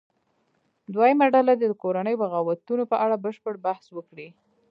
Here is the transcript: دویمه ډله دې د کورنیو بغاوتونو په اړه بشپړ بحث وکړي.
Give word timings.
دویمه 0.93 1.25
ډله 1.33 1.53
دې 1.59 1.65
د 1.69 1.73
کورنیو 1.83 2.19
بغاوتونو 2.23 2.83
په 2.91 2.95
اړه 3.05 3.15
بشپړ 3.23 3.53
بحث 3.65 3.85
وکړي. 3.91 4.27